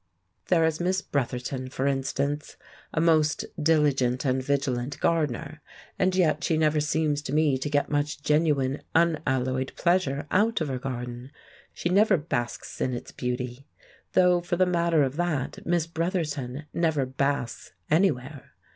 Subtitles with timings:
[0.47, 2.57] There is Miss Bretherton, for instance,
[2.91, 5.61] a most diligent and vigilant gardener.
[5.99, 10.69] And yet she never seems to me to get much genuine, unalloyed pleasure out of
[10.69, 11.29] her garden;
[11.71, 17.71] she never basks in its beauty—though for the matter of that Miss Bretherton never basks
[17.91, 18.53] anywhere!